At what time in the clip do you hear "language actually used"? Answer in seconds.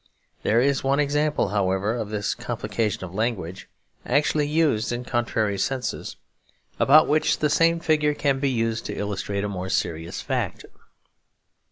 3.13-4.91